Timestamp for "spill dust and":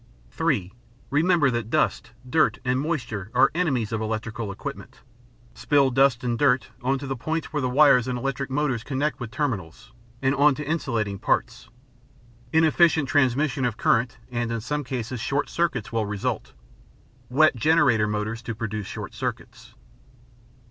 5.53-6.39